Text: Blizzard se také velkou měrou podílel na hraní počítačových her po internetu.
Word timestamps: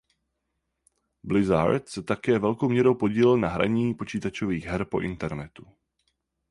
Blizzard 1.23 1.85
se 1.89 2.03
také 2.03 2.39
velkou 2.39 2.69
měrou 2.69 2.95
podílel 2.95 3.37
na 3.37 3.47
hraní 3.47 3.93
počítačových 3.93 4.65
her 4.65 4.85
po 4.85 4.99
internetu. 4.99 5.67